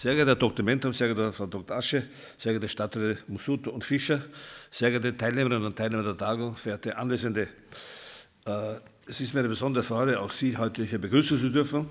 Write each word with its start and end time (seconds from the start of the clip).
Sehr 0.00 0.14
geehrter 0.14 0.34
Dr. 0.34 0.64
Mentum, 0.64 0.94
sehr 0.94 1.08
geehrte 1.08 1.30
Frau 1.30 1.44
Dr. 1.44 1.76
Asche, 1.76 2.02
sehr 2.38 2.52
geehrte 2.52 2.70
Stadträte 2.70 3.18
Musuto 3.28 3.68
und 3.68 3.84
Fischer, 3.84 4.24
sehr 4.70 4.88
geehrte 4.88 5.14
Teilnehmerinnen 5.14 5.66
und 5.66 5.76
Teilnehmer 5.76 6.02
der 6.02 6.16
Tagung, 6.16 6.56
verehrte 6.56 6.96
Anwesende. 6.96 7.48
Äh, 8.46 8.76
es 9.06 9.20
ist 9.20 9.34
mir 9.34 9.40
eine 9.40 9.50
besondere 9.50 9.84
Freude, 9.84 10.18
auch 10.18 10.30
Sie 10.30 10.56
heute 10.56 10.84
hier 10.84 10.98
begrüßen 10.98 11.38
zu 11.38 11.50
dürfen 11.50 11.90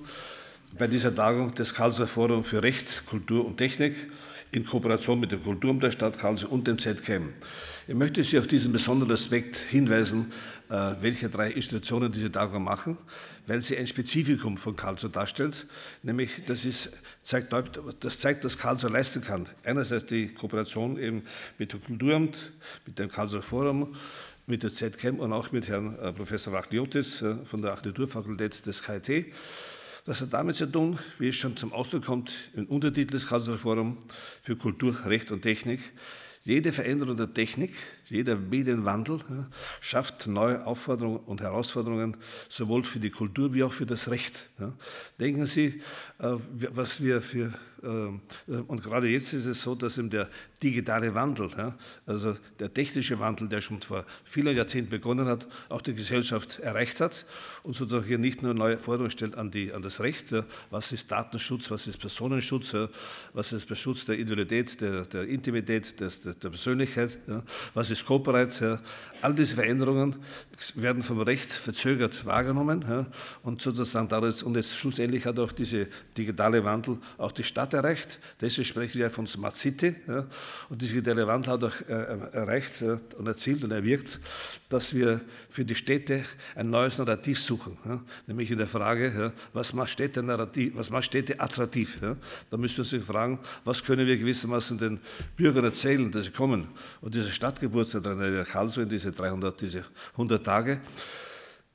bei 0.76 0.88
dieser 0.88 1.14
Tagung 1.14 1.54
des 1.54 1.76
Karlsruher 1.76 2.08
Forum 2.08 2.44
für 2.44 2.64
Recht, 2.64 3.06
Kultur 3.06 3.46
und 3.46 3.58
Technik 3.58 3.94
in 4.52 4.66
Kooperation 4.66 5.20
mit 5.20 5.32
dem 5.32 5.44
Kulturamt 5.44 5.84
der 5.84 5.92
Stadt 5.92 6.18
Karlsruhe 6.18 6.50
und 6.50 6.66
dem 6.66 6.80
ZKM. 6.80 7.32
Ich 7.90 7.96
möchte 7.96 8.22
Sie 8.24 8.38
auf 8.38 8.46
diesen 8.46 8.72
besonderen 8.72 9.14
Aspekt 9.14 9.56
hinweisen, 9.56 10.32
äh, 10.70 10.74
welche 11.00 11.28
drei 11.28 11.50
Institutionen 11.50 12.12
diese 12.12 12.32
Tagung 12.32 12.64
machen, 12.64 13.00
weil 13.48 13.62
sie 13.62 13.76
ein 13.76 13.88
Spezifikum 13.88 14.60
von 14.60 14.76
Karlsruhe 14.76 15.10
darstellt, 15.10 15.66
nämlich 16.04 16.30
das, 16.46 16.66
ist, 16.66 16.92
zeigt, 17.24 17.52
das 18.02 18.20
zeigt, 18.20 18.46
dass 18.46 18.60
Karlsruhe 18.60 18.92
leisten 18.92 19.24
kann. 19.24 19.48
Einerseits 19.64 20.06
die 20.06 20.28
Kooperation 20.28 21.00
eben 21.00 21.24
mit 21.58 21.74
dem 21.74 21.84
Kulturamt, 21.84 22.52
mit 22.86 23.00
dem 23.00 23.10
Karlsruher 23.10 23.42
Forum, 23.42 23.96
mit 24.46 24.62
der 24.62 24.70
ZKM 24.70 25.16
und 25.16 25.34
auch 25.34 25.52
mit 25.52 25.68
Herrn 25.68 25.98
äh, 25.98 26.14
Professor 26.14 26.54
Wachliotis 26.54 27.24
äh, 27.24 27.38
von 27.44 27.64
der 27.64 27.72
Architekturfakultät 27.72 28.68
des 28.68 28.84
KIT. 28.84 29.34
Das 30.06 30.22
hat 30.22 30.32
damit 30.32 30.58
zu 30.58 30.68
tun, 30.68 31.00
wie 31.18 31.30
es 31.30 31.38
schon 31.38 31.58
zum 31.58 31.74
Ausdruck 31.74 32.06
kommt 32.06 32.52
im 32.54 32.68
Untertitel 32.68 33.14
des 33.14 33.26
Karlsruher 33.26 33.58
Forum 33.58 33.98
für 34.44 34.56
Kultur, 34.56 34.96
Recht 35.08 35.32
und 35.32 35.42
Technik, 35.42 35.80
jede 36.50 36.72
Veränderung 36.72 37.16
der 37.16 37.32
Technik, 37.32 37.76
jeder 38.10 38.36
Medienwandel 38.36 39.20
schafft 39.82 40.26
neue 40.26 40.66
Aufforderungen 40.66 41.20
und 41.20 41.42
Herausforderungen, 41.42 42.18
sowohl 42.50 42.84
für 42.84 43.00
die 43.00 43.12
Kultur 43.12 43.54
wie 43.54 43.64
auch 43.64 43.72
für 43.72 43.86
das 43.86 44.10
Recht. 44.10 44.50
Denken 45.20 45.46
Sie, 45.46 45.82
äh, 46.18 46.36
was 46.74 47.04
wir 47.04 47.22
für 47.22 47.54
ähm, 47.84 48.22
und 48.68 48.84
gerade 48.84 49.08
jetzt 49.08 49.34
ist 49.34 49.46
es 49.46 49.62
so, 49.62 49.76
dass 49.76 49.98
eben 49.98 50.10
der 50.10 50.30
digitale 50.62 51.14
Wandel, 51.14 51.50
also 52.06 52.36
der 52.60 52.74
technische 52.74 53.20
Wandel, 53.20 53.48
der 53.48 53.62
schon 53.62 53.82
vor 53.82 54.06
vielen 54.26 54.56
Jahrzehnten 54.56 54.90
begonnen 54.90 55.28
hat, 55.28 55.48
auch 55.70 55.82
die 55.82 55.94
Gesellschaft 55.94 56.60
erreicht 56.60 57.00
hat 57.00 57.26
und 57.64 57.74
sozusagen 57.74 58.06
hier 58.06 58.18
nicht 58.18 58.42
nur 58.42 58.54
neue 58.54 58.78
Forderungen 58.78 59.12
stellt 59.12 59.36
an, 59.36 59.52
die, 59.52 59.72
an 59.72 59.82
das 59.82 60.02
Recht, 60.02 60.34
was 60.70 60.92
ist 60.92 61.12
Datenschutz, 61.12 61.72
was 61.72 61.88
ist 61.88 61.98
Personenschutz, 61.98 62.76
was 63.34 63.54
ist 63.54 63.70
der 63.70 63.76
Schutz 63.76 64.06
der 64.06 64.18
Individualität, 64.18 64.82
der, 64.82 65.06
der 65.06 65.28
Intimität, 65.28 66.00
des, 66.00 66.22
der, 66.22 66.34
der 66.44 66.50
Persönlichkeit, 66.50 67.20
was 67.74 67.90
ist 67.90 68.06
Copyright. 68.06 68.62
All 69.22 69.36
diese 69.36 69.56
Veränderungen 69.56 70.16
werden 70.76 71.02
vom 71.02 71.20
Recht 71.22 71.52
verzögert 71.52 72.26
wahrgenommen 72.26 73.08
und 73.44 73.62
sozusagen 73.62 74.08
dadurch, 74.08 74.44
und 74.44 74.56
jetzt 74.56 74.78
schlussendlich 74.78 75.26
hat 75.26 75.38
auch 75.40 75.52
dieser 75.52 75.86
digitale 76.18 76.64
Wandel 76.64 76.98
auch 77.18 77.32
die 77.32 77.44
Stadt 77.44 77.74
erreicht. 77.74 78.20
Deswegen 78.40 78.66
sprechen 78.66 79.00
wir 79.00 79.12
von 79.12 79.28
Smart 79.28 79.56
City. 79.56 79.96
Ja. 80.08 80.26
Und 80.70 80.82
diese 80.82 81.06
Relevanz 81.06 81.48
hat 81.48 81.64
auch 81.64 81.82
äh, 81.88 81.94
erreicht 82.34 82.82
ja, 82.82 83.00
und 83.18 83.28
erzielt 83.28 83.64
und 83.64 83.72
erwirkt, 83.72 84.20
dass 84.70 84.94
wir 84.94 85.22
für 85.50 85.66
die 85.66 85.76
Städte 85.76 86.24
ein 86.56 86.70
neues 86.70 86.98
Narrativ 86.98 87.40
suchen. 87.40 87.78
Ja. 87.86 88.02
Nämlich 88.28 88.52
in 88.52 88.58
der 88.58 88.68
Frage, 88.68 89.34
was 89.54 89.74
macht 89.74 89.90
Städte, 89.90 90.24
Narrativ, 90.24 90.74
was 90.76 90.90
macht 90.90 91.06
Städte 91.06 91.40
attraktiv? 91.40 92.00
Da 92.50 92.58
müssen 92.58 92.86
wir 92.86 92.98
uns 92.98 93.06
fragen, 93.06 93.40
was 93.66 93.84
können 93.84 94.08
wir 94.08 94.18
gewissermaßen 94.18 94.78
den 94.78 95.00
Bürgern 95.36 95.66
erzählen, 95.66 96.12
dass 96.20 96.26
sie 96.26 96.32
kommen. 96.32 96.68
Und 97.02 97.16
diese 97.16 97.32
Stadtgeburtstag 97.32 98.06
in 98.06 98.44
Karlsruhe, 98.46 98.86
diese 98.86 99.12
300, 99.12 99.60
diese 99.60 99.86
100 100.14 100.46
Tage, 100.46 100.82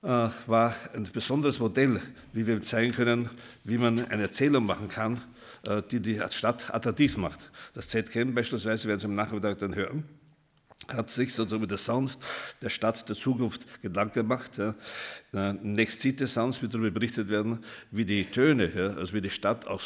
äh, 0.03 0.29
war 0.47 0.75
ein 0.95 1.09
besonderes 1.13 1.59
Modell, 1.59 2.01
wie 2.33 2.47
wir 2.47 2.61
zeigen 2.63 2.93
können, 2.93 3.31
wie 3.65 3.79
man 3.79 4.05
eine 4.07 4.23
Erzählung 4.25 4.67
machen 4.67 4.89
kann, 4.89 5.21
äh, 5.67 5.83
die 5.91 6.01
die 6.01 6.21
Stadt 6.31 6.73
attraktiv 6.73 7.17
macht. 7.17 7.51
Das 7.73 7.89
ZKM 7.89 8.35
beispielsweise 8.35 8.89
werden 8.89 9.01
Sie 9.01 9.07
am 9.07 9.15
Nachmittag 9.15 9.59
dann 9.59 9.75
hören 9.75 10.05
hat 10.89 11.11
sich 11.11 11.33
sozusagen 11.33 11.63
mit 11.63 11.71
der 11.71 11.79
Sound 11.79 12.19
der 12.61 12.69
Stadt 12.69 13.09
der 13.09 13.17
Zukunft 13.17 13.63
Gedanken 13.83 14.21
gemacht. 14.21 14.59
Ja. 14.59 14.75
Next 15.63 16.01
City 16.01 16.27
Sounds 16.27 16.63
wird 16.63 16.75
darüber 16.75 16.93
berichtet 16.93 17.29
werden, 17.29 17.65
wie 17.91 18.05
die 18.05 18.25
Töne, 18.25 18.71
ja, 18.73 18.95
also 18.95 19.15
wie 19.15 19.21
die 19.21 19.31
Stadt 19.31 19.67
auch 19.67 19.83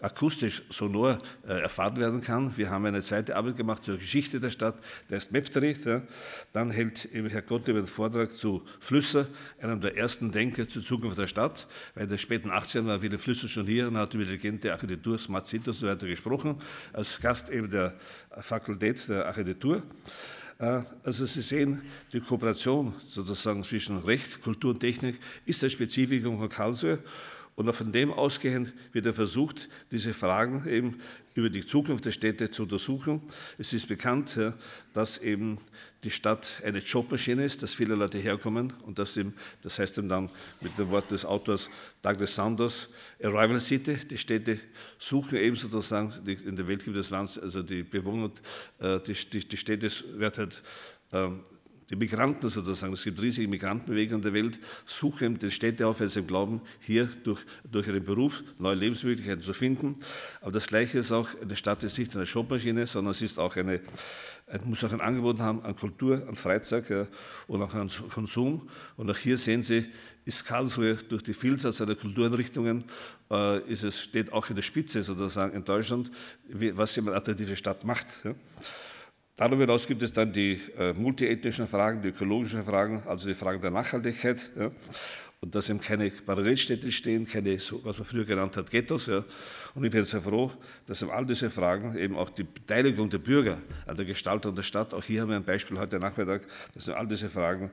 akustisch, 0.00 0.62
sonor 0.68 1.18
äh, 1.46 1.62
erfahren 1.62 1.96
werden 1.96 2.20
kann. 2.20 2.54
Wir 2.56 2.68
haben 2.68 2.84
eine 2.84 3.00
zweite 3.00 3.34
Arbeit 3.34 3.56
gemacht 3.56 3.82
zur 3.82 3.96
Geschichte 3.96 4.40
der 4.40 4.50
Stadt, 4.50 4.74
der 5.08 5.16
ist 5.16 5.32
Maptery. 5.32 5.74
Ja. 5.84 6.02
Dann 6.52 6.70
hält 6.70 7.08
Herr 7.12 7.42
Gott 7.42 7.66
über 7.68 7.80
den 7.80 7.86
Vortrag 7.86 8.36
zu 8.36 8.62
Flüsse, 8.78 9.26
einem 9.60 9.80
der 9.80 9.96
ersten 9.96 10.32
Denker 10.32 10.68
zur 10.68 10.82
Zukunft 10.82 11.18
der 11.18 11.28
Stadt. 11.28 11.66
Weil 11.94 12.04
in 12.04 12.08
den 12.10 12.18
späten 12.18 12.50
80ern 12.50 12.86
waren 12.86 13.00
viele 13.00 13.18
Flüsse 13.18 13.48
schon 13.48 13.66
hier 13.66 13.88
und 13.88 13.96
hat 13.96 14.12
über 14.12 14.24
die 14.24 14.32
Legende 14.32 14.70
Architektur, 14.70 15.16
Smart 15.16 15.46
City 15.46 15.70
und 15.70 15.76
so 15.76 15.86
weiter 15.86 16.06
gesprochen, 16.06 16.60
als 16.92 17.18
Gast 17.20 17.48
eben 17.48 17.70
der 17.70 17.94
Fakultät 18.42 19.08
der 19.08 19.26
Architektur. 19.26 19.82
Äh, 20.60 20.82
also 21.02 21.24
Sie 21.24 21.40
sehen, 21.40 21.82
die 22.12 22.20
Kooperation 22.20 22.94
sozusagen 23.08 23.64
zwischen 23.64 23.98
Recht, 23.98 24.42
Kultur 24.42 24.72
und 24.72 24.80
Technik 24.80 25.18
ist 25.46 25.64
ein 25.64 25.70
Spezifikum 25.70 26.38
von 26.38 26.48
Karlsruhe. 26.48 26.98
Und 27.60 27.70
von 27.74 27.92
dem 27.92 28.10
ausgehend 28.10 28.72
wird 28.92 29.04
er 29.04 29.12
versucht, 29.12 29.68
diese 29.92 30.14
Fragen 30.14 30.66
eben 30.66 30.96
über 31.34 31.50
die 31.50 31.66
Zukunft 31.66 32.06
der 32.06 32.10
Städte 32.10 32.48
zu 32.48 32.62
untersuchen. 32.62 33.20
Es 33.58 33.74
ist 33.74 33.86
bekannt, 33.86 34.40
dass 34.94 35.18
eben 35.18 35.58
die 36.02 36.10
Stadt 36.10 36.62
eine 36.64 36.78
Jobmaschine 36.78 37.44
ist, 37.44 37.62
dass 37.62 37.74
viele 37.74 37.96
Leute 37.96 38.16
herkommen 38.16 38.72
und 38.86 38.98
dass 38.98 39.14
eben, 39.18 39.34
das 39.60 39.78
heißt 39.78 39.98
eben 39.98 40.08
dann 40.08 40.30
mit 40.62 40.78
dem 40.78 40.88
Wort 40.88 41.10
des 41.10 41.26
Autors 41.26 41.68
Douglas 42.00 42.34
Sanders, 42.34 42.88
Arrival 43.22 43.60
City, 43.60 43.94
die 44.08 44.16
Städte 44.16 44.58
suchen 44.98 45.36
eben 45.36 45.54
sozusagen, 45.54 46.14
in 46.26 46.56
der 46.56 46.66
Welt 46.66 46.82
gibt 46.82 46.96
es 46.96 47.12
also 47.12 47.62
die 47.62 47.82
Bewohner, 47.82 48.30
äh, 48.78 49.00
die, 49.00 49.12
die, 49.12 49.46
die 49.46 49.56
Städte 49.58 49.90
werden 50.18 50.38
halt 50.38 50.62
ähm, 51.12 51.40
die 51.90 51.96
Migranten 51.96 52.48
sozusagen, 52.48 52.92
es 52.92 53.02
gibt 53.02 53.20
riesige 53.20 53.48
Migrantenwege 53.48 54.14
in 54.14 54.22
der 54.22 54.32
Welt, 54.32 54.60
suchen 54.86 55.38
die 55.38 55.50
Städte 55.50 55.86
auf, 55.86 56.00
weil 56.00 56.08
sie 56.08 56.22
glauben, 56.22 56.60
hier 56.80 57.08
durch, 57.24 57.40
durch 57.70 57.88
ihren 57.88 58.04
Beruf 58.04 58.44
neue 58.58 58.76
Lebensmöglichkeiten 58.76 59.42
zu 59.42 59.52
finden. 59.52 59.96
Aber 60.40 60.52
das 60.52 60.68
Gleiche 60.68 60.98
ist 60.98 61.10
auch, 61.10 61.28
eine 61.42 61.56
Stadt 61.56 61.82
ist 61.82 61.98
nicht 61.98 62.14
eine 62.14 62.26
Shopmaschine, 62.26 62.86
sondern 62.86 63.10
es 63.10 63.22
ist 63.22 63.40
auch 63.40 63.56
eine, 63.56 63.80
muss 64.64 64.84
auch 64.84 64.92
ein 64.92 65.00
Angebot 65.00 65.40
haben 65.40 65.62
an 65.64 65.74
Kultur, 65.74 66.26
an 66.28 66.36
Freizeit 66.36 66.88
ja, 66.90 67.06
und 67.48 67.60
auch 67.60 67.74
an 67.74 67.90
Konsum. 68.14 68.68
Und 68.96 69.10
auch 69.10 69.18
hier 69.18 69.36
sehen 69.36 69.64
Sie, 69.64 69.86
ist 70.24 70.44
Karlsruhe 70.44 70.94
durch 70.94 71.24
die 71.24 71.34
Vielzahl 71.34 71.72
seiner 71.72 71.96
Kultureinrichtungen, 71.96 72.84
äh, 73.32 73.60
ist 73.68 73.82
es, 73.82 74.00
steht 74.00 74.32
auch 74.32 74.48
in 74.48 74.54
der 74.54 74.62
Spitze 74.62 75.02
sozusagen 75.02 75.54
in 75.56 75.64
Deutschland, 75.64 76.10
wie, 76.48 76.76
was 76.76 76.96
eine 76.98 77.12
attraktive 77.14 77.56
Stadt 77.56 77.84
macht. 77.84 78.06
Ja. 78.24 78.34
Darüber 79.40 79.62
hinaus 79.62 79.86
gibt 79.86 80.02
es 80.02 80.12
dann 80.12 80.34
die 80.34 80.60
äh, 80.78 80.92
multiethnischen 80.92 81.66
Fragen, 81.66 82.02
die 82.02 82.08
ökologischen 82.08 82.62
Fragen, 82.62 83.02
also 83.06 83.26
die 83.26 83.34
Fragen 83.34 83.58
der 83.62 83.70
Nachhaltigkeit. 83.70 84.50
Ja. 84.54 84.70
Und 85.42 85.54
dass 85.54 85.70
eben 85.70 85.80
keine 85.80 86.10
Parallelstädte 86.10 86.92
stehen, 86.92 87.26
keine, 87.26 87.56
was 87.56 87.96
man 87.98 88.04
früher 88.04 88.26
genannt 88.26 88.58
hat, 88.58 88.70
Ghettos. 88.70 89.06
Ja. 89.06 89.24
Und 89.74 89.84
ich 89.84 89.90
bin 89.90 90.04
sehr 90.04 90.20
froh, 90.20 90.52
dass 90.84 91.00
eben 91.00 91.10
all 91.10 91.24
diese 91.24 91.48
Fragen, 91.48 91.96
eben 91.96 92.14
auch 92.14 92.28
die 92.28 92.42
Beteiligung 92.42 93.08
der 93.08 93.18
Bürger 93.18 93.56
an 93.86 93.96
der 93.96 94.04
Gestaltung 94.04 94.54
der 94.54 94.62
Stadt, 94.62 94.92
auch 94.92 95.02
hier 95.02 95.22
haben 95.22 95.30
wir 95.30 95.36
ein 95.36 95.44
Beispiel 95.44 95.78
heute 95.78 95.98
Nachmittag, 95.98 96.46
dass 96.74 96.90
all 96.90 97.06
diese 97.06 97.30
Fragen 97.30 97.70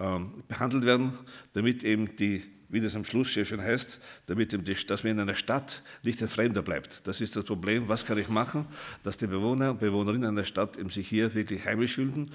ähm, 0.00 0.32
behandelt 0.48 0.84
werden, 0.84 1.12
damit 1.52 1.84
eben 1.84 2.16
die 2.16 2.42
wie 2.72 2.80
das 2.80 2.96
am 2.96 3.04
Schluss 3.04 3.34
sehr 3.34 3.44
schön 3.44 3.60
heißt, 3.60 4.00
damit, 4.26 4.54
dass 4.88 5.04
man 5.04 5.12
in 5.12 5.20
einer 5.20 5.34
Stadt 5.34 5.82
nicht 6.02 6.22
ein 6.22 6.28
Fremder 6.28 6.62
bleibt. 6.62 7.06
Das 7.06 7.20
ist 7.20 7.36
das 7.36 7.44
Problem. 7.44 7.86
Was 7.86 8.06
kann 8.06 8.16
ich 8.16 8.30
machen, 8.30 8.64
dass 9.02 9.18
die 9.18 9.26
Bewohner 9.26 9.72
und 9.72 9.80
Bewohnerinnen 9.80 10.26
einer 10.26 10.44
Stadt 10.44 10.78
eben 10.78 10.88
sich 10.88 11.06
hier 11.06 11.34
wirklich 11.34 11.66
heimisch 11.66 11.96
fühlen 11.96 12.32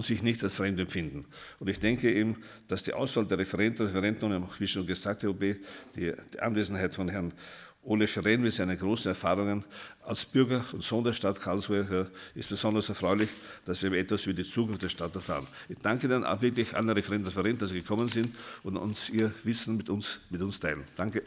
und 0.00 0.06
sich 0.06 0.22
nicht 0.22 0.42
als 0.42 0.54
fremd 0.54 0.80
empfinden. 0.80 1.26
Und 1.58 1.68
ich 1.68 1.78
denke 1.78 2.10
eben, 2.10 2.38
dass 2.68 2.82
die 2.82 2.94
Auswahl 2.94 3.26
der 3.26 3.38
Referenten 3.38 3.86
Referenten, 3.86 4.32
und 4.32 4.58
wie 4.58 4.66
schon 4.66 4.86
gesagt, 4.86 5.22
Herr 5.22 5.28
OB, 5.28 5.40
die, 5.94 6.14
die 6.32 6.40
Anwesenheit 6.40 6.94
von 6.94 7.10
Herrn 7.10 7.34
Ole 7.82 8.08
Scheren 8.08 8.40
mit 8.40 8.54
seinen 8.54 8.78
großen 8.78 9.10
Erfahrungen 9.10 9.62
als 10.02 10.24
Bürger 10.24 10.64
und 10.72 10.82
Sohn 10.82 11.04
der 11.04 11.12
Stadt 11.12 11.38
Karlsruhe 11.38 12.10
ist 12.34 12.48
besonders 12.48 12.88
erfreulich, 12.88 13.28
dass 13.66 13.82
wir 13.82 13.92
etwas 13.92 14.24
über 14.24 14.34
die 14.34 14.44
Zukunft 14.44 14.82
der 14.82 14.88
Stadt 14.88 15.14
erfahren. 15.14 15.46
Ich 15.68 15.76
danke 15.82 16.06
Ihnen 16.06 16.24
auch 16.24 16.40
wirklich 16.40 16.74
allen 16.74 16.88
Referenten 16.88 17.26
und 17.26 17.32
Referenten, 17.32 17.60
dass 17.60 17.70
Sie 17.70 17.82
gekommen 17.82 18.08
sind 18.08 18.34
und 18.62 18.78
uns 18.78 19.10
Ihr 19.10 19.34
Wissen 19.44 19.76
mit 19.76 19.90
uns, 19.90 20.20
mit 20.30 20.40
uns 20.40 20.60
teilen. 20.60 20.84
Danke. 20.96 21.22